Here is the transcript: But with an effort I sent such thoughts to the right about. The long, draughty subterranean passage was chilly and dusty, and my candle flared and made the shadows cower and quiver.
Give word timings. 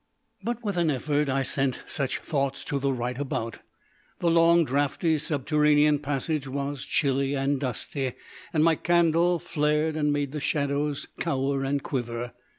But 0.43 0.63
with 0.63 0.77
an 0.77 0.89
effort 0.89 1.29
I 1.29 1.43
sent 1.43 1.83
such 1.85 2.17
thoughts 2.17 2.63
to 2.63 2.79
the 2.79 2.91
right 2.91 3.19
about. 3.19 3.59
The 4.17 4.31
long, 4.31 4.65
draughty 4.65 5.19
subterranean 5.19 5.99
passage 5.99 6.47
was 6.47 6.85
chilly 6.85 7.35
and 7.35 7.59
dusty, 7.59 8.13
and 8.51 8.63
my 8.63 8.73
candle 8.73 9.37
flared 9.37 9.95
and 9.95 10.11
made 10.11 10.31
the 10.31 10.39
shadows 10.39 11.07
cower 11.19 11.61
and 11.63 11.83
quiver. 11.83 12.31